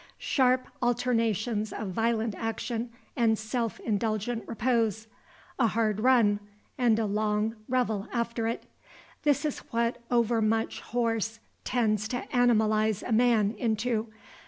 Sharp 0.17 0.65
alternations 0.81 1.71
of 1.71 1.89
violent 1.91 2.33
action 2.33 2.89
and 3.15 3.37
self 3.37 3.79
indulgent 3.81 4.43
repose; 4.47 5.05
a 5.59 5.67
hard 5.67 5.99
run, 5.99 6.39
and 6.75 6.97
a 6.97 7.05
long 7.05 7.55
revel 7.69 8.07
after 8.11 8.47
it; 8.47 8.63
this 9.21 9.45
is 9.45 9.59
what 9.69 10.01
over 10.09 10.41
much 10.41 10.79
horse 10.81 11.39
tends 11.63 12.07
to 12.07 12.25
animalize 12.35 13.03
a 13.03 13.11
man 13.11 13.51
into. 13.59 14.07